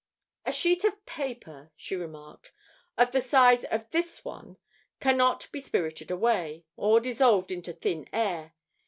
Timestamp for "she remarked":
1.75-2.51